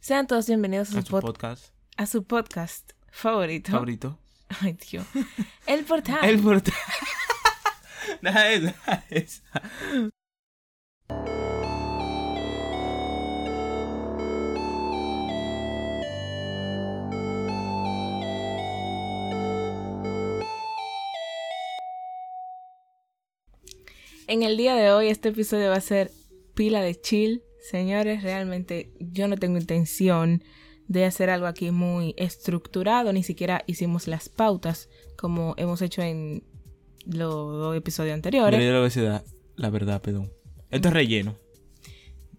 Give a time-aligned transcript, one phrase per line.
[0.00, 3.72] Sean todos bienvenidos a A su, su pod- podcast a su podcast favorito.
[3.72, 4.18] favorito.
[4.60, 5.04] Ay, Dios.
[5.66, 6.18] El portal.
[6.24, 6.74] El portal.
[8.22, 9.42] Nada de eso, nada de eso.
[24.26, 26.10] En el día de hoy este episodio va a ser
[26.54, 27.42] pila de chill.
[27.60, 30.42] Señores, realmente yo no tengo intención
[30.86, 36.44] de hacer algo aquí muy estructurado, ni siquiera hicimos las pautas como hemos hecho en
[37.06, 38.60] los dos episodios anteriores.
[38.60, 39.24] La obesidad.
[39.56, 40.32] La verdad, perdón.
[40.70, 41.36] Esto es relleno.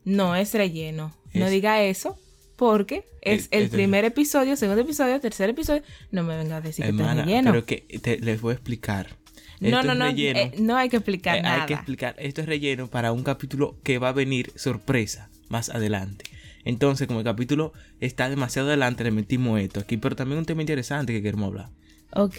[0.04, 1.16] No es relleno.
[1.34, 2.18] No Es- diga eso
[2.56, 5.84] porque es, Es- el es- primer episodio, segundo episodio, tercer episodio.
[6.12, 7.52] No me venga a decir que Hermana, está relleno.
[7.52, 9.18] pero que te- les voy a explicar.
[9.60, 10.20] No, Esto no, es no.
[10.22, 11.62] eh, no hay que explicar Eh, nada.
[11.62, 12.16] Hay que explicar.
[12.18, 16.26] Esto es relleno para un capítulo que va a venir sorpresa más adelante.
[16.66, 20.62] Entonces, como el capítulo está demasiado adelante, le metimos esto aquí, pero también un tema
[20.62, 21.70] interesante que queremos hablar.
[22.12, 22.38] Ok,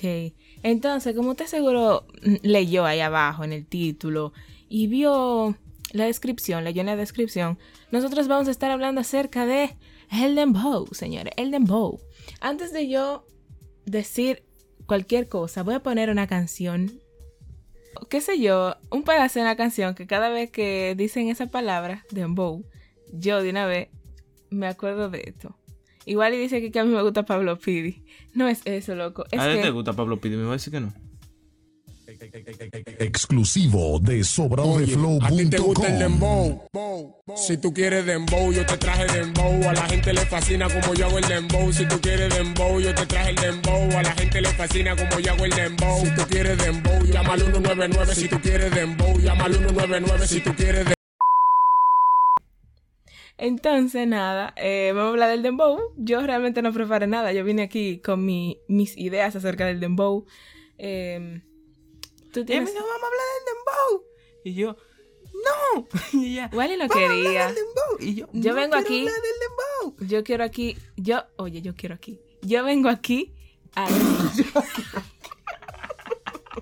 [0.63, 4.33] entonces, como usted seguro mm, leyó ahí abajo en el título
[4.69, 5.57] y vio
[5.93, 7.59] la descripción, leyó en la descripción,
[7.91, 9.77] nosotros vamos a estar hablando acerca de
[10.13, 12.01] el dembow, señores, el dembow.
[12.41, 13.25] Antes de yo
[13.87, 14.43] decir
[14.87, 17.01] cualquier cosa, voy a poner una canción,
[18.09, 22.05] qué sé yo, un pedazo de una canción que cada vez que dicen esa palabra,
[22.11, 22.65] dembow,
[23.13, 23.89] yo de una vez
[24.51, 25.57] me acuerdo de esto.
[26.07, 28.03] Igual y dice que, que a mí me gusta Pablo Pidi.
[28.35, 29.25] No es eso, loco.
[29.31, 29.63] Es ¿A ti que...
[29.63, 30.37] te gusta Pablo Pidi?
[30.37, 30.93] Me va a decir que no.
[32.99, 34.23] Exclusivo de Oye,
[35.23, 35.99] a ti te gusta el sobradeflow.com.
[35.99, 36.67] dembow.
[37.37, 39.69] Si tú quieres dembow, yo te traje dembow.
[39.69, 41.73] A la gente le fascina como yo hago el dembow.
[41.73, 43.99] Si tú quieres dembow, yo te traje el dembow.
[43.99, 46.05] A la gente le fascina como yo hago el dembow.
[46.05, 48.15] Si tú quieres dembow, llama al 199.
[48.15, 50.27] Si tú quieres dembow, llama al 199.
[50.27, 50.95] Si tú quieres dembow.
[53.39, 55.79] Entonces, nada, eh, vamos a hablar del dembow.
[55.97, 57.33] Yo realmente no preparé nada.
[57.33, 60.27] Yo vine aquí con mi- mis ideas acerca del dembow.
[60.77, 61.41] Eh,
[62.33, 62.69] ¿Tú Y tienes...?
[62.69, 64.05] me dijo, vamos a hablar del dembow.
[64.45, 64.77] Y yo,
[65.45, 65.89] no.
[66.21, 67.47] Y ella, Wally no "Vamos a hablar quería.
[67.47, 67.97] del dembow".
[68.01, 69.97] Y yo, Yo "No vengo aquí- hablar del dembow".
[70.09, 70.77] Yo quiero aquí...
[70.97, 71.23] Yo...
[71.37, 72.21] Oye, yo quiero aquí.
[72.43, 73.33] Yo vengo aquí
[73.75, 73.89] a...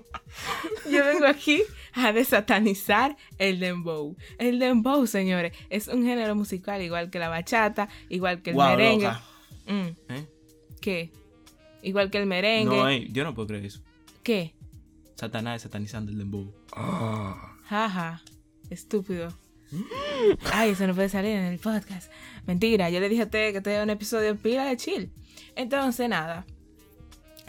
[0.89, 1.61] yo vengo aquí
[1.93, 4.15] a desatanizar el dembow.
[4.37, 9.05] El dembow, señores, es un género musical igual que la bachata, igual que el merengue.
[9.07, 9.23] loca.
[9.67, 10.25] Mm, ¿Eh?
[10.81, 11.11] ¿Qué?
[11.81, 12.75] Igual que el merengue.
[12.75, 13.81] No, eh, yo no puedo creer eso.
[14.23, 14.53] ¿Qué?
[15.19, 16.53] Satanás satanizando el dembow.
[17.65, 18.21] Jaja,
[18.69, 19.33] estúpido.
[20.51, 22.09] Ay, eso no puede salir en el podcast.
[22.47, 25.11] Mentira, yo le dije a usted que este es un episodio pila de chill.
[25.55, 26.45] Entonces, nada.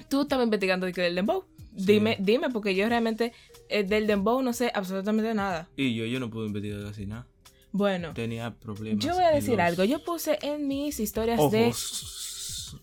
[0.09, 1.45] Tú estabas investigando de que del dembow.
[1.73, 3.33] Dime, dime, porque yo realmente
[3.69, 5.69] eh, del dembow no sé absolutamente nada.
[5.77, 7.29] Y yo, yo no pude investigar casi nada.
[7.71, 9.05] Bueno, Tenía problemas.
[9.05, 9.85] yo voy a decir los algo.
[9.85, 11.73] Yo puse en mis historias de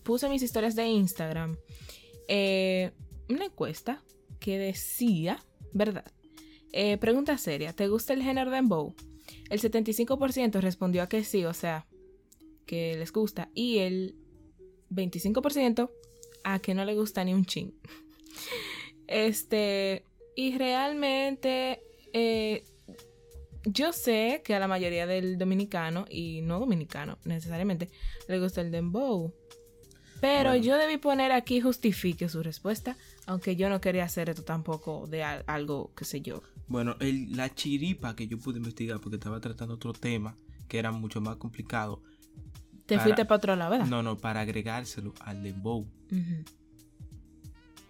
[0.02, 1.56] puse en mis historias de Instagram
[2.26, 2.92] eh,
[3.28, 4.02] una encuesta
[4.48, 5.44] que decía,
[5.74, 6.10] ¿verdad?
[6.72, 8.94] Eh, pregunta seria, ¿te gusta el género dembow?
[9.50, 11.86] El 75% respondió a que sí, o sea,
[12.64, 14.16] que les gusta, y el
[14.88, 15.90] 25%
[16.44, 17.74] a que no le gusta ni un chin.
[19.06, 20.04] Este,
[20.34, 21.82] y realmente
[22.14, 22.62] eh,
[23.64, 27.90] yo sé que a la mayoría del dominicano, y no dominicano necesariamente,
[28.28, 29.34] le gusta el dembow.
[30.22, 30.64] Pero Bueno.
[30.64, 32.96] yo debí poner aquí justifique su respuesta,
[33.28, 36.42] aunque yo no quería hacer esto tampoco de al- algo, qué sé yo.
[36.66, 40.34] Bueno, el- la chiripa que yo pude investigar porque estaba tratando otro tema
[40.66, 42.02] que era mucho más complicado.
[42.86, 43.86] Te Para- fuiste para otro lado, ¿verdad?
[43.86, 45.86] No, no, para agregárselo al dembow.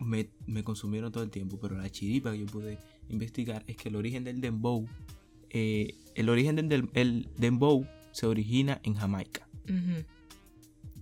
[0.00, 2.78] Me, me consumieron todo el tiempo, pero la chiripa que yo pude
[3.08, 4.86] investigar es que el origen del dembow,
[5.50, 9.48] eh, el origen del, el dembow se origina en Jamaica.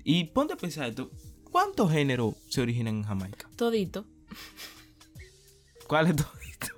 [0.04, 1.10] Y ponte a pensar esto,
[1.50, 3.48] ¿cuántos géneros se originan en Jamaica?
[3.56, 4.04] Todito.
[5.86, 6.74] ¿Cuál es todo esto?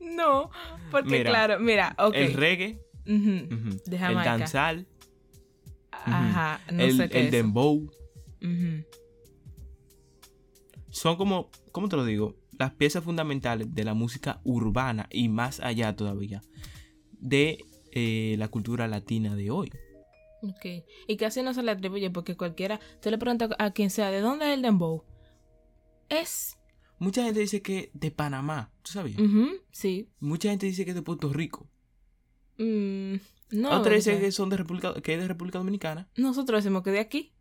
[0.00, 0.50] No,
[0.90, 2.14] porque Mira, claro, mira, ok.
[2.14, 4.86] El reggae, De el danzal,
[5.90, 7.32] Ajá, no el, sé qué el es.
[7.32, 7.90] dembow.
[10.90, 12.36] Son como, ¿cómo te lo digo?
[12.58, 16.42] Las piezas fundamentales de la música urbana y más allá todavía
[17.12, 17.58] de
[17.92, 19.72] eh, la cultura latina de hoy.
[20.42, 20.84] Ok.
[21.08, 24.20] Y casi no se le atribuye porque cualquiera, tú le preguntas a quien sea, ¿de
[24.20, 25.02] dónde es el dembow?
[26.08, 26.56] Es...
[26.98, 29.20] Mucha gente dice que de Panamá, ¿tú sabías?
[29.72, 30.08] Sí.
[30.20, 31.68] Mucha gente dice que es de Puerto Rico.
[32.58, 33.16] Mm,
[33.50, 33.70] no.
[33.80, 36.08] Otra dice que son de República, que es de República Dominicana.
[36.16, 37.32] Nosotros decimos que de aquí.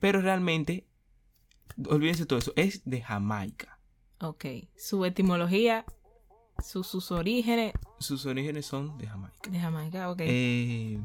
[0.00, 0.86] Pero realmente,
[1.88, 3.78] olvídense todo eso, es de Jamaica.
[4.20, 4.44] Ok.
[4.76, 5.84] Su etimología,
[6.64, 9.50] su- sus orígenes Sus orígenes son de Jamaica.
[9.50, 10.20] de Jamaica, ok.
[10.22, 10.98] Eh,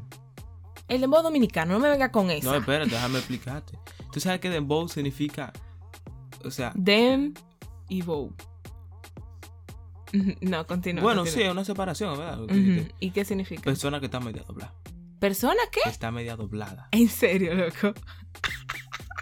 [0.88, 2.50] El dembow dominicano, no me venga con eso.
[2.50, 3.78] No, espérate, déjame explicarte.
[4.12, 5.52] Tú sabes que dembow significa.
[6.44, 6.72] O sea.
[6.74, 7.34] Dem
[7.88, 8.34] y bow.
[10.42, 11.02] No, continúa.
[11.02, 11.46] bueno, sí, continúa.
[11.48, 12.38] es una separación, ¿verdad?
[13.00, 13.62] ¿Y qué significa?
[13.62, 14.74] Persona que está media doblada.
[15.18, 15.88] ¿Persona qué?
[15.88, 16.88] Está media doblada.
[16.92, 17.94] En serio, loco.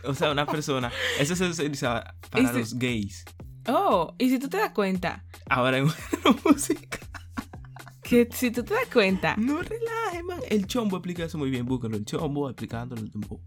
[0.04, 0.90] O sea, una persona.
[1.20, 3.24] Eso se utiliza para los gays.
[3.68, 5.84] Oh, y si tú te das cuenta, Ahora en
[6.44, 6.98] música.
[8.02, 10.40] que si tú te das cuenta, No relaje, man.
[10.48, 11.66] El chombo explica eso muy bien.
[11.66, 11.96] Búscalo.
[11.96, 13.40] El chombo explicándolo el dembow.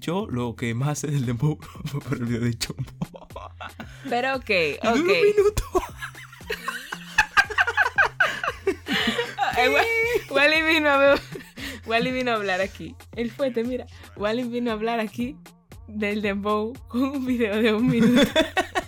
[0.00, 2.82] Yo lo que más sé del dembow fue por el video de chombo.
[4.08, 4.50] pero ok,
[4.82, 4.98] Dura ok.
[4.98, 5.64] un minuto.
[9.56, 11.14] Eh, Wa- Wally vino a
[11.86, 12.96] Wally vino a hablar aquí.
[13.14, 13.86] El fuerte, mira.
[14.16, 15.36] Wally vino a hablar aquí
[15.86, 18.20] del dembow con un video de un minuto.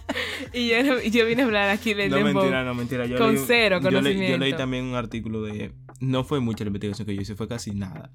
[0.52, 2.34] y yo, yo vine a hablar aquí del No, dembow.
[2.42, 3.06] mentira, no, mentira.
[3.06, 4.56] Yo Con leí cero yo leí- Yo leí, conocimiento.
[4.58, 5.72] también un artículo de...
[6.00, 8.10] No fue mucha la investigación que yo hice, fue casi nada.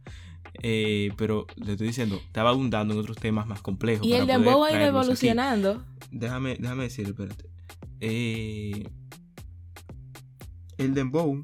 [0.61, 4.05] Eh, pero le estoy diciendo, estaba abundando en otros temas más complejos.
[4.05, 4.87] Y para el dembow ha ido aquí.
[4.87, 5.83] evolucionando.
[6.11, 7.45] Déjame, déjame decir, espérate.
[8.01, 8.87] Eh,
[10.77, 11.41] el dembow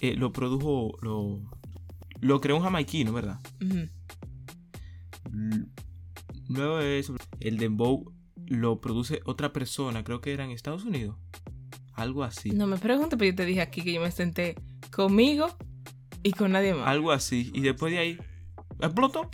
[0.00, 1.40] eh, lo produjo, lo,
[2.20, 3.38] lo creó un jamaiquino, ¿verdad?
[3.60, 3.90] L-
[6.48, 8.12] Luego de eso, el dembow
[8.50, 11.16] lo produce otra persona, creo que era en Estados Unidos.
[11.94, 12.50] Algo así.
[12.50, 14.56] No me preguntes, pero yo te dije aquí que yo me senté
[14.92, 15.46] conmigo
[16.22, 16.86] y con nadie más.
[16.88, 17.50] Algo así.
[17.54, 18.18] Y después de ahí
[18.80, 19.30] explotó.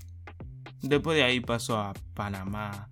[0.82, 2.90] Después de ahí pasó a Panamá,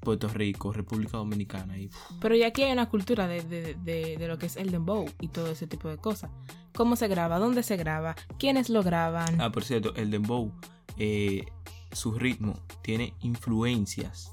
[0.00, 1.76] Puerto Rico, República Dominicana.
[1.78, 4.70] Y, Pero ya aquí hay una cultura de, de- de- de lo que es el
[4.70, 6.30] dembow y todo ese tipo de cosas.
[6.74, 7.38] ¿Cómo se graba?
[7.38, 8.16] ¿Dónde se graba?
[8.38, 9.40] ¿Quiénes lo graban?
[9.40, 10.52] Ah, por cierto, el dembow,
[10.96, 11.44] eh,
[11.92, 14.32] su ritmo tiene influencias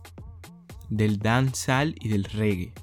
[0.89, 2.73] del dancehall y del reggae.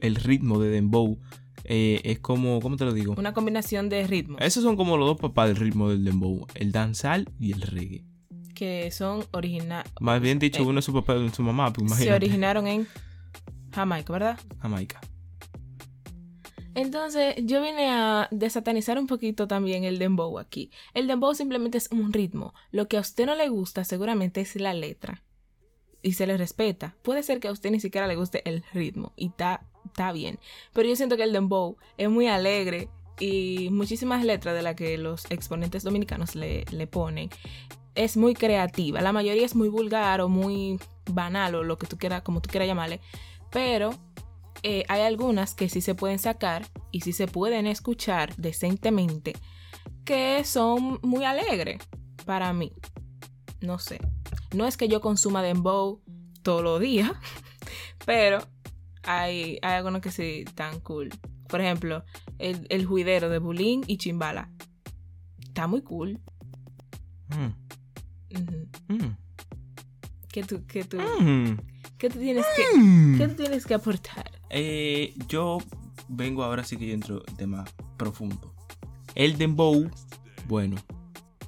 [0.00, 1.18] El ritmo de dembow
[1.64, 3.14] eh, es como, ¿cómo te lo digo?
[3.18, 6.70] Una combinación de ritmos Esos son como los dos papás del ritmo del dembow, el
[6.72, 8.04] dancehall y el reggae.
[8.54, 9.92] que son originales.
[10.00, 12.86] Más bien dicho, Eh, uno es su papá y su mamá, pues se originaron en
[13.72, 14.38] Jamaica, ¿verdad?
[14.60, 15.00] Jamaica.
[16.74, 20.70] Entonces, yo vine a desatanizar un poquito también el dembow aquí.
[20.92, 22.52] El dembow simplemente es un ritmo.
[22.70, 25.22] Lo que a usted no le gusta seguramente es la letra.
[26.06, 26.94] Y se le respeta.
[27.02, 29.12] Puede ser que a usted ni siquiera le guste el ritmo.
[29.16, 30.38] Y está bien.
[30.72, 32.88] Pero yo siento que el dembow es muy alegre.
[33.18, 37.28] Y muchísimas letras de las que los exponentes dominicanos le, le ponen
[37.96, 39.00] es muy creativa.
[39.00, 40.78] La mayoría es muy vulgar o muy
[41.10, 43.00] banal o lo que tú quieras, como tú quieras llamarle.
[43.50, 43.90] Pero
[44.62, 49.32] eh, hay algunas que sí se pueden sacar y sí se pueden escuchar decentemente
[50.04, 51.82] que son muy alegres
[52.24, 52.72] para mí.
[53.60, 53.98] No sé.
[54.56, 56.00] No es que yo consuma dembow
[56.42, 57.12] todos los días,
[58.06, 58.38] pero
[59.02, 61.10] hay, hay algunos que sí están cool.
[61.46, 62.04] Por ejemplo,
[62.38, 64.50] el, el juidero de Bulín y Chimbala.
[65.40, 66.20] Está muy cool.
[67.28, 69.16] Mm, mm,
[70.28, 71.58] ¿Qué tú, qué tú, mm,
[71.98, 74.30] qué tú tienes que, qué tú tienes que aportar?
[74.48, 75.58] Eh, yo
[76.08, 77.64] vengo ahora sí que yo entro en tema
[77.98, 78.54] profundo.
[79.14, 79.90] El dembow,
[80.48, 80.76] bueno,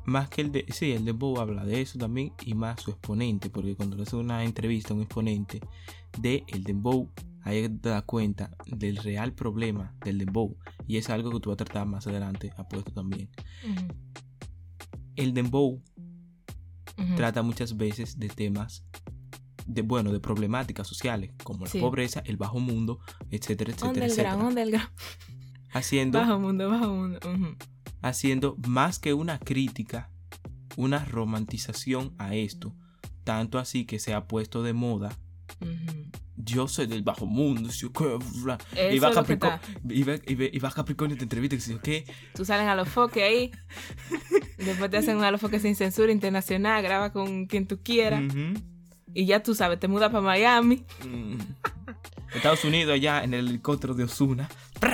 [0.08, 0.64] más que el de...
[0.70, 4.16] Sí, el dembow habla de eso también y más su exponente, porque cuando le hace
[4.16, 5.60] una entrevista a un exponente
[6.18, 7.10] de el dembow,
[7.42, 10.56] ahí te das cuenta del real problema del dembow.
[10.86, 13.28] Y es algo que tú vas a tratar más adelante, apuesto también.
[15.14, 15.82] El dembow
[16.96, 17.14] ujú.
[17.14, 18.84] trata muchas veces de temas
[19.66, 23.00] de bueno de problemáticas sociales como la pobreza el bajo mundo
[23.30, 24.92] etcétera etcétera etcétera
[25.72, 27.18] haciendo Bajo mundo, bajo mundo.
[27.22, 27.54] ujú.
[28.02, 30.10] Haciendo más que una crítica
[30.76, 32.74] una romantización a esto
[33.24, 35.10] tanto así que se ha puesto de moda
[36.36, 37.90] yo soy del bajo mundo yo
[38.90, 39.58] y va Capricornio
[40.02, 42.04] va- y va Capricornio te entrevista y dice ¿qué?
[42.34, 43.50] Tú sales a los foques ahí.
[44.58, 46.82] Después te hacen un alofoque sin censura internacional.
[46.82, 48.22] Graba con quien tú quieras.
[49.14, 50.84] Y ya tú sabes, te mudas para Miami.
[51.04, 51.38] Mm.
[52.34, 54.48] Estados Unidos allá en el helicóptero de Osuna.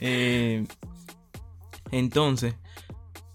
[0.00, 0.66] Eh,
[1.90, 2.54] entonces,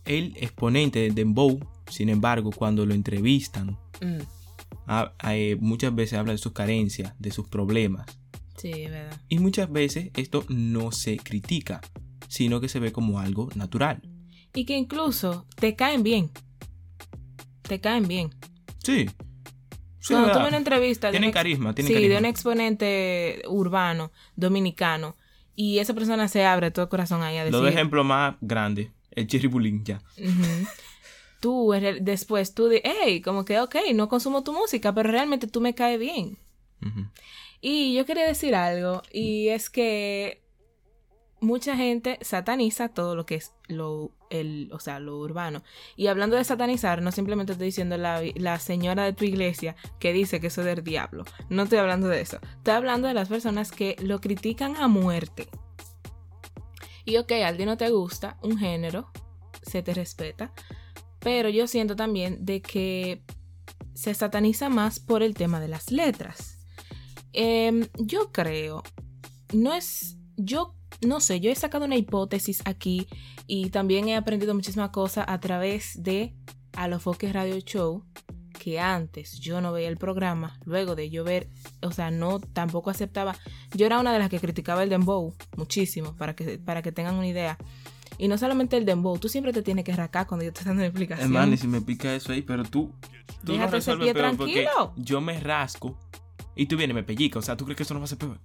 [0.06, 4.18] el exponente de Dembow, sin embargo, cuando lo entrevistan, Mm,
[5.30, 8.06] eh, muchas veces habla de sus carencias, de sus problemas.
[8.58, 9.22] Sí, verdad.
[9.30, 11.82] Y muchas veces esto no se critica,
[12.28, 14.02] sino que se ve como algo natural.
[14.54, 16.32] Y que incluso te caen bien.
[17.62, 18.32] Te caen bien.
[18.84, 19.08] Sí.
[20.00, 22.14] Sí, ves una entrevista de Tienen un carisma, tienen sí, carisma.
[22.16, 25.16] de un exponente urbano, dominicano,
[25.56, 27.54] y esa persona se abre todo el corazón ahí a decir...
[27.54, 30.02] Los dos ejemplos más grandes, el Cherry Bulín ya.
[31.40, 35.62] Tú después tú de, hey, como que, ok, no consumo tu música, pero realmente tú
[35.62, 36.38] me caes bien.
[37.62, 40.42] Y yo quería decir algo, y es que
[41.42, 45.64] mucha gente sataniza todo lo que es lo, el, o sea, lo urbano.
[45.98, 50.14] Y hablando de satanizar, no simplemente estoy diciendo la, la señora de tu iglesia que
[50.14, 51.26] dice que eso es del diablo.
[51.50, 52.40] No estoy hablando de eso.
[52.58, 55.50] Estoy hablando de las personas que lo critican a muerte.
[57.04, 59.12] Y ok, a alguien no te gusta un género,
[59.64, 60.54] se te respeta.
[61.20, 63.24] Pero yo siento también de que
[63.96, 66.60] se sataniza más por el tema de las letras.
[67.34, 68.84] Em, yo creo,
[69.54, 73.08] no es, yo no sé, yo he sacado una hipótesis aquí
[73.48, 76.36] y también he aprendido muchísimas cosas a través de
[76.74, 78.04] Alofoque Radio Show,
[78.60, 81.50] que antes yo no veía el programa, luego de yo ver,
[81.82, 83.36] o sea, no tampoco aceptaba,
[83.74, 87.16] yo era una de las que criticaba el dembow muchísimo, para que, para que tengan
[87.16, 87.58] una idea.
[88.18, 90.70] Y no solamente el dembow, tú siempre te tienes que racar cuando yo te estoy
[90.70, 91.26] dando explicación.
[91.26, 92.94] Hermano, y si me pica eso ahí, pero tú,
[93.44, 94.94] tú Déjate ese resuelves pie peor porque tranquilo.
[94.96, 95.98] yo me rasco
[96.56, 97.40] y tú vienes y me pellica.
[97.40, 98.40] O sea, ¿tú crees que eso no va a ser peor?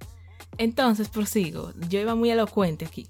[0.58, 1.72] Entonces, prosigo.
[1.88, 3.06] Yo iba muy elocuente aquí.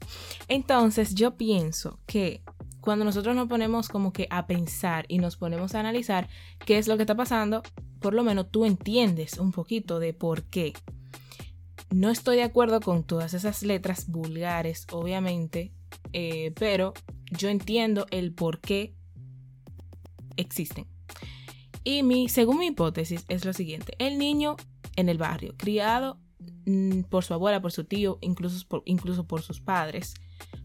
[0.49, 2.43] Entonces, yo pienso que
[2.81, 6.29] cuando nosotros nos ponemos como que a pensar y nos ponemos a analizar
[6.65, 7.63] qué es lo que está pasando,
[8.01, 10.73] por lo menos tú entiendes un poquito de por qué.
[11.91, 15.73] No estoy de acuerdo con todas esas letras vulgares, obviamente,
[16.13, 16.95] eh, pero
[17.33, 18.95] yo entiendo el por qué
[20.37, 20.87] existen.
[21.83, 23.95] Y mi, según mi hipótesis es lo siguiente.
[23.99, 24.57] El niño
[24.97, 26.19] en el barrio, criado
[27.09, 30.15] por su abuela, por su tío, incluso por, incluso por sus padres,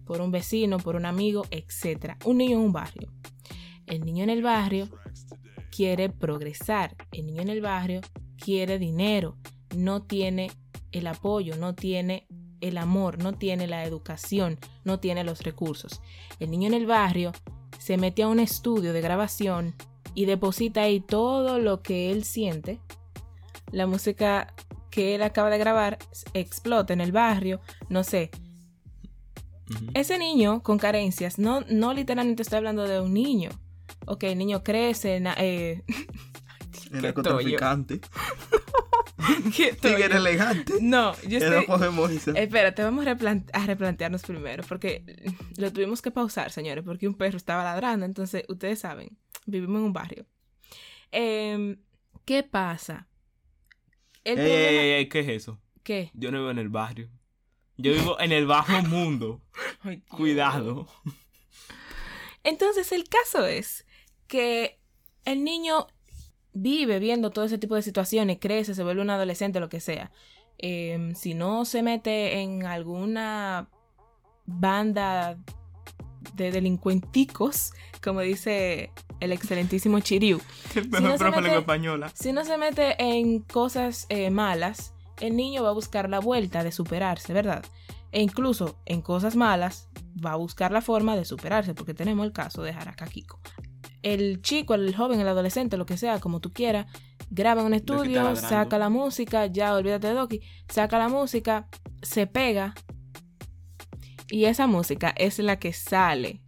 [0.06, 2.16] por un vecino, por un amigo, etc.
[2.26, 3.12] Un niño en un barrio.
[3.86, 4.90] El niño en el barrio
[5.76, 6.96] quiere progresar.
[7.12, 8.02] El niño en el barrio
[8.38, 9.38] quiere dinero.
[9.76, 10.52] No tiene
[10.92, 12.28] el apoyo, no tiene
[12.60, 16.02] el amor, no tiene la educación, no tiene los recursos.
[16.40, 17.32] El niño en el barrio
[17.80, 19.76] se mete a un estudio de grabación
[20.14, 22.80] y deposita ahí todo lo que él siente.
[23.72, 24.54] La música
[24.92, 25.98] que él acaba de grabar
[26.34, 28.30] explota en el barrio, no sé.
[29.94, 33.50] Ese niño con carencias, no, no literalmente estoy hablando de un niño.
[34.06, 35.84] Ok, el niño crece, na- eh,
[36.92, 38.02] narcotraficante.
[40.18, 40.74] elegante.
[40.82, 41.66] No, yo estoy...
[42.36, 45.04] Espérate, vamos a, replan- a replantearnos primero, porque
[45.58, 49.86] lo tuvimos que pausar, señores, porque un perro estaba ladrando, entonces ustedes saben, vivimos en
[49.86, 50.26] un barrio.
[51.12, 51.78] Em,
[52.26, 53.08] ¿Qué pasa?
[54.24, 55.60] El Ey, problema- ey, ey, ey, ¿qué es eso?
[55.84, 56.12] ¿Qué?
[56.14, 57.10] Yo no vivo en el barrio.
[57.78, 59.42] Yo vivo en el bajo mundo.
[59.82, 60.02] Ay.
[60.10, 60.88] Cuidado.
[62.44, 63.86] Entonces el caso es
[64.28, 64.80] que
[65.26, 65.88] el niño
[66.54, 70.12] vive viendo todo ese tipo de situaciones, crece, se vuelve un adolescente, lo que sea.
[70.58, 73.70] Em, si no se mete en alguna
[74.46, 75.38] banda
[76.34, 80.40] de delincuenticos, como dice el excelentísimo Chiriu,
[80.76, 82.12] El no mejor se mete- lengua española.
[82.14, 86.64] si no se mete en cosas eh, malas, el niño va a buscar la vuelta
[86.64, 87.64] de superarse, ¿verdad?
[88.12, 89.88] E incluso en cosas malas
[90.24, 93.40] va a buscar la forma de superarse, porque tenemos el caso de Haraka Kiko.
[94.02, 96.88] El chico, el joven, el adolescente, lo que sea, como tú quieras,
[97.30, 101.68] graba en un estudio, saca la música, ya olvídate de Doki, saca la música,
[102.02, 102.74] se pega
[104.32, 106.42] y esa música es la que sale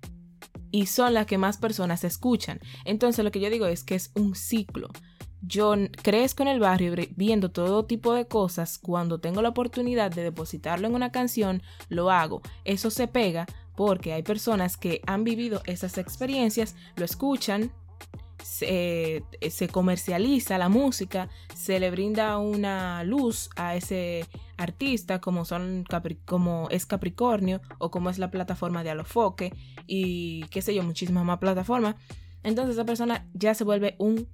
[0.71, 2.59] y son las que más personas escuchan.
[2.85, 4.89] Entonces lo que yo digo es que es un ciclo.
[5.41, 8.79] Yo crezco en el barrio viendo todo tipo de cosas.
[8.79, 12.41] Cuando tengo la oportunidad de depositarlo en una canción, lo hago.
[12.63, 17.71] Eso se pega porque hay personas que han vivido esas experiencias, lo escuchan,
[18.43, 24.25] se, eh, se comercializa la música, se le brinda una luz a ese
[24.57, 25.85] artista como son
[26.25, 29.53] como es Capricornio o como es la plataforma de Alofoque
[29.87, 31.95] y qué sé yo, muchísimas más plataformas.
[32.43, 34.27] Entonces esa persona ya se vuelve un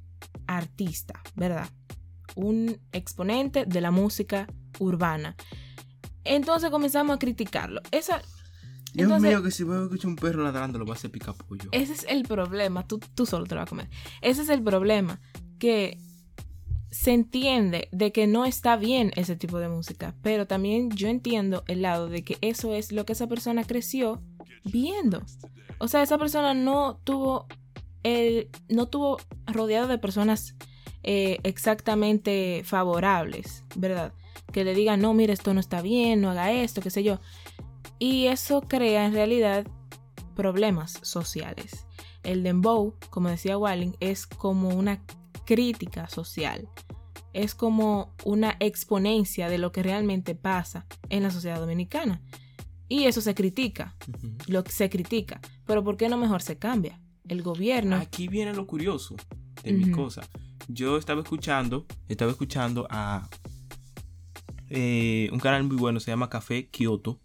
[0.48, 1.70] artista, ¿verdad?
[2.36, 4.48] Un exponente de la música
[4.80, 5.36] urbana.
[6.24, 7.82] Entonces comenzamos a criticarlo.
[7.92, 8.22] Esa,
[8.94, 11.12] Dios Entonces- mío, que si voy a escuchar un perro ladrando, lo va a hacer
[11.12, 11.70] pica pollo.
[11.72, 12.88] ese es el problema.
[12.88, 13.90] Tú, tú solo te lo vas a comer.
[14.22, 15.20] Ese es el problema.
[15.60, 15.98] Que
[16.92, 20.16] se entiende de que no está bien ese tipo de música.
[20.24, 24.22] Pero también yo entiendo el lado de que eso es lo que esa persona creció
[24.64, 25.22] viendo.
[25.78, 27.46] O sea, esa persona no tuvo
[28.04, 30.56] el, no tuvo rodeado de personas
[31.04, 34.14] eh, exactamente favorables, ¿verdad?
[34.52, 37.20] Que le digan, no, mire, esto no está bien, no haga esto, qué sé yo.
[38.00, 39.68] Y eso crea en realidad
[40.36, 41.86] problemas sociales.
[42.24, 45.04] El dembow, como decía Walling, es como una
[45.46, 46.70] crítica social.
[47.34, 52.22] Es como una exponencia de lo que realmente pasa en la sociedad dominicana.
[52.88, 53.96] Y eso se critica,
[54.48, 55.40] lo que se critica.
[55.66, 57.00] Pero ¿por qué no mejor se cambia?
[57.28, 57.98] El gobierno...
[57.98, 59.16] Aquí viene lo curioso
[59.64, 60.04] de mis Ujú.
[60.04, 60.28] cosas.
[60.68, 63.30] Yo estaba escuchando, estaba escuchando a
[64.70, 67.20] eh, un canal muy bueno, se llama Café Kioto.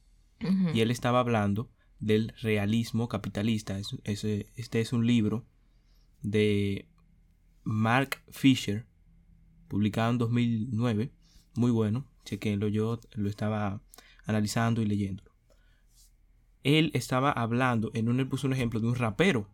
[0.74, 1.70] Y él estaba hablando
[2.00, 3.78] del realismo capitalista.
[3.78, 4.24] Es- es-
[4.56, 5.46] este es un libro
[6.22, 6.88] de
[7.64, 8.86] Mark Fisher,
[9.68, 11.12] publicado en 2009,
[11.56, 13.80] muy bueno, chequenlo, yo lo estaba
[14.26, 15.30] analizando y leyéndolo.
[16.62, 19.48] Él estaba hablando, en un él puso un ejemplo de un rapero,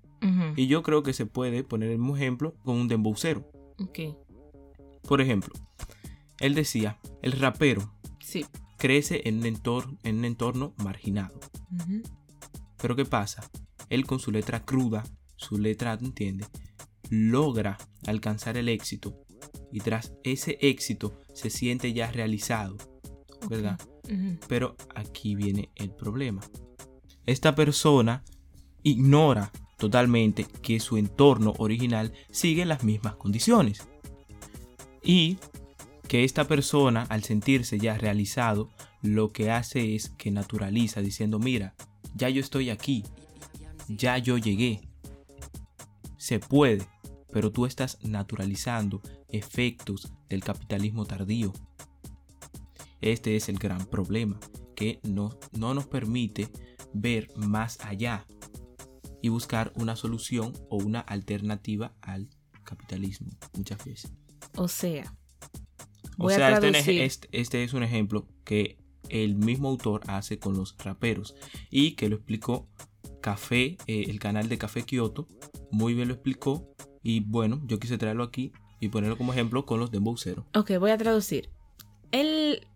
[0.56, 3.50] y yo creo que se puede poner el mismo ejemplo con un dembowcero.
[3.78, 4.00] Ok.
[5.08, 5.52] Por ejemplo,
[6.40, 8.44] él decía, el rapero Sí.
[8.80, 11.38] Crece en un entorno, en un entorno marginado.
[12.80, 13.48] Pero ¿qué pasa?
[13.90, 15.04] Él con su letra cruda,
[15.36, 16.48] su letra, ¿tú entiendes?
[17.10, 19.14] Logra alcanzar el éxito
[19.70, 22.76] y tras ese éxito se siente ya realizado,
[23.48, 23.78] ¿verdad?
[24.48, 26.40] Pero aquí viene el problema.
[27.26, 28.24] Esta persona
[28.82, 33.86] ignora totalmente que su entorno original sigue las mismas condiciones.
[35.02, 35.38] Y
[36.10, 38.68] que esta persona, al sentirse ya realizado,
[39.00, 41.76] lo que hace es que naturaliza diciendo, mira,
[42.16, 43.04] ya yo estoy aquí,
[43.86, 44.80] ya yo llegué.
[46.16, 46.84] Se puede,
[47.32, 51.52] pero tú estás naturalizando efectos del capitalismo tardío.
[53.00, 54.40] Este es el gran problema,
[54.74, 56.48] que no, no nos permite
[56.92, 58.26] ver más allá
[59.22, 62.28] y buscar una solución o una alternativa al
[62.64, 64.12] capitalismo muchas veces.
[64.56, 65.19] O sea.
[66.24, 70.56] O a sea, este, este- este es un ejemplo que el mismo autor hace con
[70.56, 71.34] los raperos
[71.70, 72.68] y que lo explicó
[73.20, 75.26] Café, eh, el canal de Café Kioto,
[75.70, 79.80] muy bien lo explicó y bueno, yo quise traerlo aquí y ponerlo como ejemplo con
[79.80, 80.46] los dembowceros.
[80.54, 81.50] Ok, voy a traducir.
[82.12, 82.66] Él,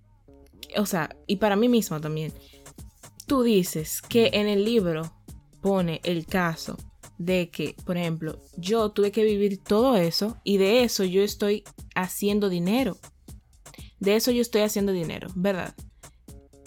[0.77, 2.33] o sea, y para mí mismo también,
[3.27, 5.03] tú dices que en el libro
[5.63, 6.77] pone el caso
[7.17, 11.65] de que, por ejemplo, yo tuve que vivir todo eso y de eso yo estoy
[11.95, 12.99] haciendo dinero.
[14.05, 15.75] De eso yo estoy haciendo dinero, ¿verdad?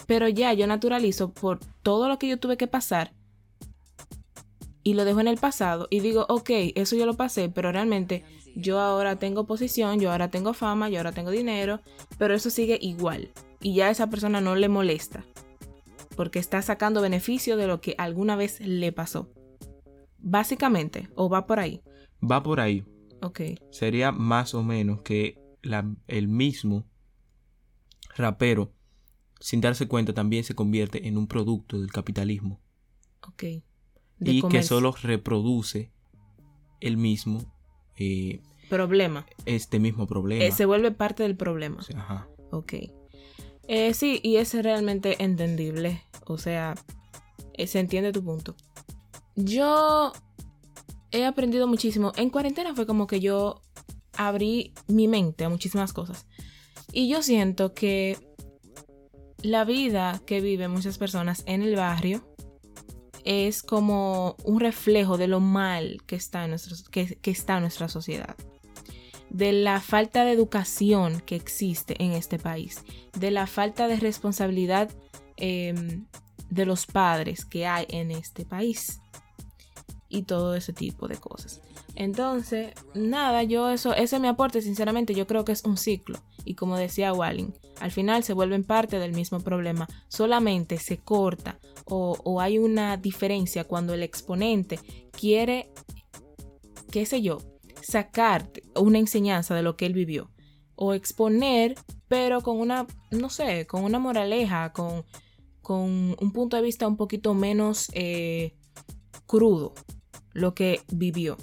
[0.07, 3.13] Pero ya yo naturalizo por todo lo que yo tuve que pasar
[4.83, 8.23] y lo dejo en el pasado y digo, ok, eso yo lo pasé, pero realmente
[8.55, 11.81] yo ahora tengo posición, yo ahora tengo fama, yo ahora tengo dinero,
[12.17, 13.31] pero eso sigue igual.
[13.61, 15.25] Y ya a esa persona no le molesta,
[16.15, 19.29] porque está sacando beneficio de lo que alguna vez le pasó.
[20.19, 21.81] Básicamente, o va por ahí.
[22.23, 22.83] Va por ahí.
[23.21, 26.85] Ok, Sería más o menos que la- el mismo
[28.17, 28.73] rapero,
[29.39, 32.59] sin darse cuenta, también se convierte en un producto del capitalismo.
[33.21, 33.43] ok.
[34.19, 35.91] De y que solo reproduce
[36.81, 37.53] el mismo,
[37.97, 39.27] eh, Problema.
[39.45, 40.43] este mismo problema.
[40.43, 41.77] Eh, se vuelve parte del problema.
[41.77, 42.27] O sea, ajá.
[42.51, 42.73] Ok.
[43.67, 46.01] Eh, sí, y es realmente entendible.
[46.25, 46.73] O sea,
[47.53, 48.55] eh, se entiende tu punto.
[49.35, 50.13] Yo
[51.11, 52.11] he aprendido muchísimo.
[52.15, 53.61] En cuarentena fue como que yo
[54.13, 56.25] abrí mi mente a muchísimas cosas.
[56.91, 58.17] Y yo siento que
[59.41, 62.27] la vida que viven muchas personas en el barrio
[63.23, 66.55] es como un reflejo de lo mal que está en,
[66.91, 68.35] que- está nuestra sociedad
[69.29, 72.83] de la falta de educación que existe en este país,
[73.19, 74.89] de la falta de responsabilidad
[75.35, 76.01] eh,
[76.49, 79.01] de los padres que hay en este país
[80.07, 81.61] y todo ese tipo de cosas.
[81.99, 86.19] Entonces, nada, yo eso, ese es mi aporte, sinceramente, yo creo que es un ciclo.
[86.45, 91.57] Y como decía Walling, al final se vuelven parte del mismo problema, solamente se corta
[91.85, 94.79] o, hay una diferencia cuando el exponente
[95.11, 95.71] quiere,
[96.91, 97.39] qué sé yo,
[97.81, 100.29] sacar una enseñanza de lo que él vivió
[100.75, 101.73] o exponer,
[102.07, 105.03] pero con una, no sé, con una moraleja, con,
[105.63, 108.55] con un punto de vista un poquito menos eh,
[109.25, 109.73] crudo,
[110.33, 111.37] lo que vivió.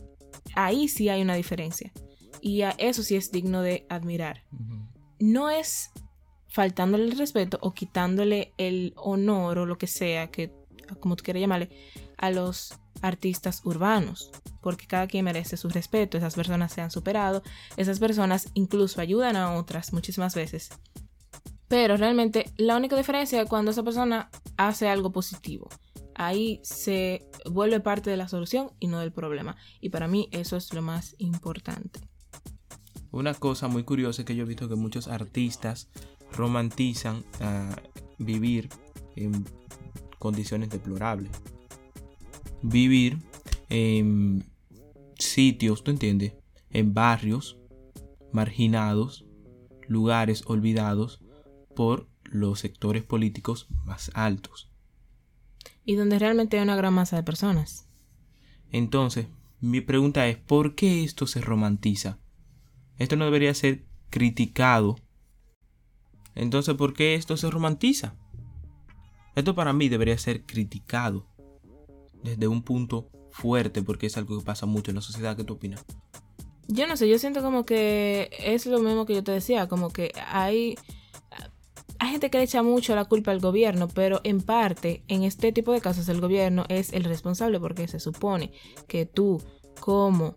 [0.55, 1.93] Ahí sí hay una diferencia.
[2.41, 4.45] Y a eso sí es digno de admirar.
[5.19, 5.91] No es
[6.49, 10.53] faltándole el respeto o quitándole el honor o lo que sea, que
[11.01, 11.71] como tú quieras llamarle,
[12.17, 14.31] a los artistas urbanos,
[14.63, 17.43] porque cada quien merece su respeto, esas personas se han superado,
[17.77, 20.71] esas personas incluso ayudan a otras muchísimas veces.
[21.69, 25.69] Pero realmente la única diferencia es cuando esa persona hace algo positivo.
[26.15, 29.57] Ahí se vuelve parte de la solución y no del problema.
[29.81, 32.01] Y para mí eso es lo más importante.
[33.11, 35.89] Una cosa muy curiosa es que yo he visto que muchos artistas
[36.33, 37.77] romantizan ah,
[38.19, 38.69] vivir
[39.17, 39.45] en
[40.19, 41.31] condiciones deplorables.
[42.63, 43.19] Vivir
[43.69, 44.45] en
[45.19, 46.35] sitios, ¿tú entiendes?
[46.71, 47.59] En barrios
[48.33, 49.25] marginados,
[49.87, 51.21] lugares olvidados
[51.77, 54.74] por los sectores políticos más altos.
[55.85, 57.89] Y donde realmente hay una gran masa de personas.
[58.71, 59.27] Entonces,
[59.61, 62.19] mi pregunta es, ¿por qué esto se romantiza?
[62.99, 64.97] Esto no debería ser criticado.
[66.35, 68.17] Entonces, ¿por qué esto se romantiza?
[69.35, 71.27] Esto para mí debería ser criticado
[72.23, 75.37] desde un punto fuerte porque es algo que pasa mucho en la sociedad.
[75.37, 75.85] ¿Qué tú opinas?
[76.69, 79.91] Yo no sé, yo siento como que es lo mismo que yo te decía, como
[79.91, 80.77] que hay,
[82.05, 85.53] hay gente que le echa mucho la culpa al gobierno, pero en parte, en este
[85.53, 88.53] tipo de casos, el gobierno es el responsable porque se supone
[88.87, 89.43] que tú,
[89.81, 90.35] como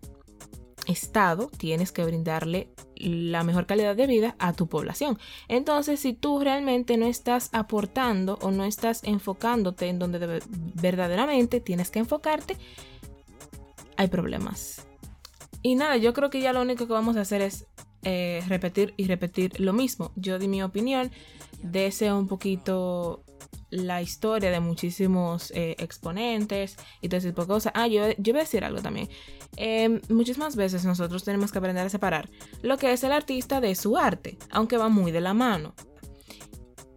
[0.86, 5.18] Estado, tienes que brindarle la mejor calidad de vida a tu población.
[5.46, 11.90] Entonces, si tú realmente no estás aportando o no estás enfocándote en donde verdaderamente tienes
[11.90, 12.56] que enfocarte,
[13.98, 14.86] hay problemas.
[15.60, 17.66] Y nada, yo creo que ya lo único que vamos a hacer es
[18.10, 20.12] eh, repetir y repetir lo mismo.
[20.16, 21.10] Yo di mi opinión,
[21.62, 23.22] deseo un poquito
[23.68, 27.72] la historia de muchísimos eh, exponentes y todo ese tipo de cosas.
[27.76, 29.10] Ah, yo, yo voy a decir algo también.
[29.58, 32.30] Eh, muchísimas veces nosotros tenemos que aprender a separar
[32.62, 35.74] lo que es el artista de su arte, aunque va muy de la mano.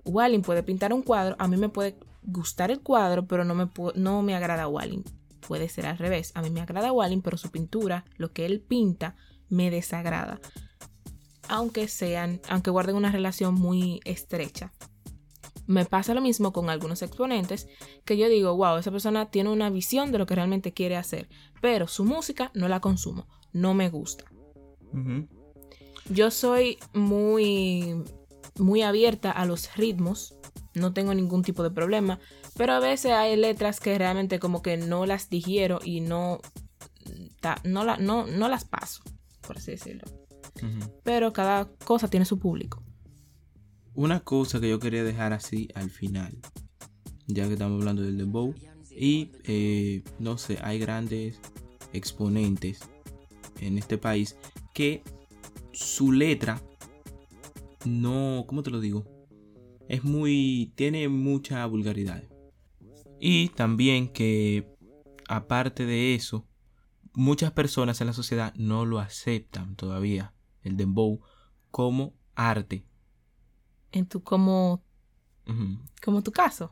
[0.06, 3.70] Wallin puede pintar un cuadro, a mí me puede gustar el cuadro, pero no me,
[3.96, 5.04] no me agrada Wallin.
[5.46, 8.62] Puede ser al revés, a mí me agrada Wallin, pero su pintura, lo que él
[8.62, 9.18] pinta,
[9.50, 10.40] me desagrada.
[11.52, 14.72] Aunque sean, aunque guarden una relación muy estrecha.
[15.68, 17.68] Me pasa lo mismo con algunos exponentes
[18.06, 21.28] que yo digo, wow, esa persona tiene una visión de lo que realmente quiere hacer,
[21.60, 24.24] pero su música no la consumo, no me gusta.
[26.10, 28.02] Yo soy muy,
[28.58, 30.36] muy abierta a los ritmos,
[30.74, 32.22] no tengo ningún tipo de problema,
[32.56, 36.40] pero a veces hay letras que realmente como que no las digiero y no,
[37.66, 39.04] no, no, no las paso,
[39.46, 40.21] por así decirlo.
[41.04, 42.84] Pero cada cosa tiene su público.
[43.94, 46.38] Una cosa que yo quería dejar así al final,
[47.28, 48.54] ya que estamos hablando del dembow,
[48.90, 51.40] y eh, no sé, hay grandes
[51.94, 52.80] exponentes
[53.60, 54.38] en este país
[54.74, 55.04] que
[55.72, 56.62] su letra
[57.86, 59.06] no, ¿cómo te lo digo?
[59.88, 62.24] Es muy, tiene mucha vulgaridad.
[63.20, 64.68] Y también que,
[65.28, 66.48] aparte de eso,
[67.14, 71.22] muchas personas en la sociedad no lo aceptan todavía, el dembow,
[71.70, 72.86] como arte
[73.92, 74.84] en tu como
[76.02, 76.72] como tu caso.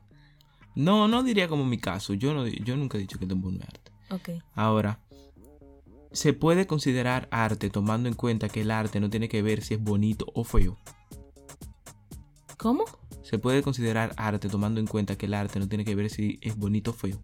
[0.75, 2.13] No, no diría como mi caso.
[2.13, 3.91] Yo no yo nunca he dicho que el dembow no es arte.
[4.11, 4.43] Ok.
[4.53, 5.01] Ahora,
[6.11, 9.73] se puede considerar arte tomando en cuenta que el arte no tiene que ver si
[9.73, 10.77] es bonito o feo.
[12.57, 12.85] ¿Cómo?
[13.23, 16.39] Se puede considerar arte tomando en cuenta que el arte no tiene que ver si
[16.41, 17.21] es bonito o feo.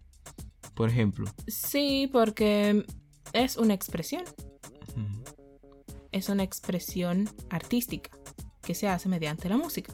[0.74, 1.26] Por ejemplo.
[1.46, 2.84] Sí, porque
[3.32, 4.24] es una expresión.
[6.16, 8.08] Es una expresión artística
[8.62, 9.92] que se hace mediante la música.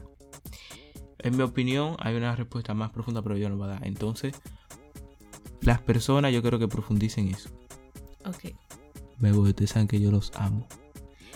[1.19, 3.85] En mi opinión, hay una respuesta más profunda, pero yo no voy a dar.
[3.85, 4.33] Entonces,
[5.59, 7.49] las personas yo creo que profundicen eso.
[8.23, 8.55] Ok.
[9.17, 10.65] Me voy, ustedes saben que yo los amo.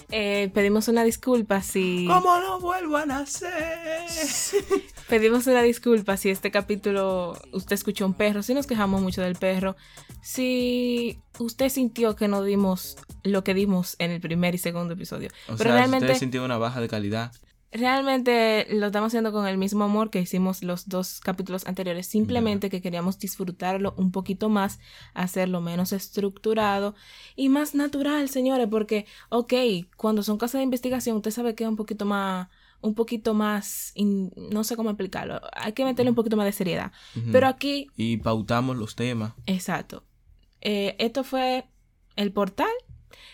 [0.10, 2.06] Eh, pedimos una disculpa si.
[2.08, 4.06] ¿Cómo no vuelvo a nacer?
[5.10, 9.36] pedimos una disculpa si este capítulo usted escuchó un perro, si nos quejamos mucho del
[9.36, 9.76] perro,
[10.22, 15.30] si usted sintió que no dimos lo que dimos en el primer y segundo episodio.
[15.50, 16.08] O Pero sea, realmente.
[16.08, 17.32] Si usted sintió una baja de calidad.
[17.72, 22.70] Realmente lo estamos haciendo con el mismo amor que hicimos los dos capítulos anteriores, simplemente
[22.70, 24.80] que queríamos disfrutarlo un poquito más,
[25.14, 26.96] hacerlo menos estructurado
[27.36, 29.54] y más natural, señores, porque, ok,
[29.98, 32.48] cuando son casas de investigación, usted sabe que es un poquito más,
[32.80, 36.94] un poquito más, no sé cómo explicarlo, hay que meterle un poquito más de seriedad,
[37.34, 37.90] pero aquí...
[37.98, 39.34] Y pautamos los temas.
[39.46, 40.06] Exacto.
[40.62, 41.66] Eh, esto fue
[42.16, 42.68] el portal.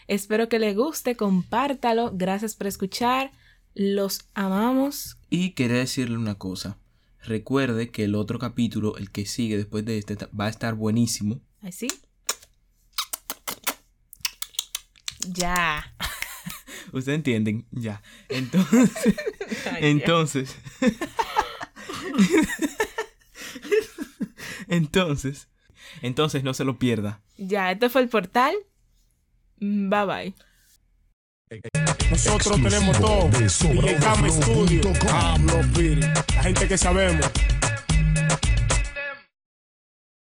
[0.07, 2.11] Espero que le guste, compártalo.
[2.13, 3.31] Gracias por escuchar.
[3.75, 5.17] Los amamos.
[5.29, 6.77] Y quería decirle una cosa.
[7.23, 11.41] Recuerde que el otro capítulo, el que sigue después de este, va a estar buenísimo.
[11.61, 11.87] ¿Así?
[15.27, 15.95] Ya.
[16.91, 18.03] Ustedes entienden, ya.
[18.29, 18.91] Entonces,
[19.79, 20.55] entonces,
[24.67, 25.47] entonces,
[26.01, 27.21] entonces no se lo pierda.
[27.37, 28.53] Ya, este fue el portal.
[29.59, 30.35] Bye bye.
[32.13, 33.29] Nosotros tenemos todo.
[33.73, 34.81] Y el Cam Studio.
[36.35, 37.25] La gente que sabemos.